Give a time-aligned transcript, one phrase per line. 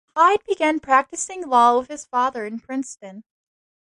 [0.17, 3.23] Hyde began practicing law with his father in Princeton.